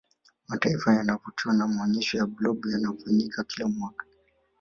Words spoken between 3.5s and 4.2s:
mwaka